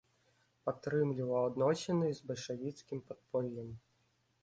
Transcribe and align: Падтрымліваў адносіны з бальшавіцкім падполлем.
Падтрымліваў 0.69 1.43
адносіны 1.51 2.07
з 2.21 2.33
бальшавіцкім 2.33 3.07
падполлем. 3.11 3.69